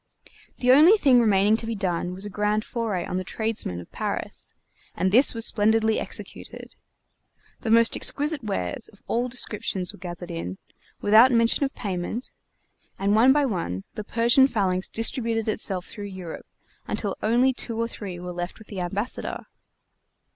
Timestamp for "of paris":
3.79-4.55